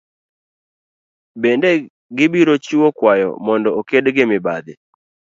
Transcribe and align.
Bende 1.41 1.71
gibiro 2.17 2.53
chiwo 2.65 2.87
kwayo 2.97 3.29
mondo 3.45 3.69
oked 3.79 4.05
gi 4.15 4.23
mibadhi 4.31 4.73